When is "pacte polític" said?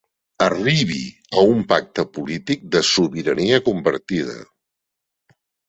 1.73-2.65